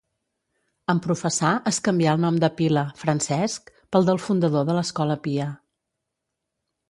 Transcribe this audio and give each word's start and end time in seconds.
En 0.93 1.01
professar 1.05 1.51
es 1.71 1.79
canvià 1.87 2.15
el 2.17 2.23
nom 2.23 2.39
de 2.45 2.49
pila, 2.61 2.85
Francesc, 3.03 3.69
pel 3.97 4.09
del 4.09 4.23
fundador 4.29 4.67
de 4.71 4.77
l'Escola 4.79 5.19
Pia. 5.27 5.51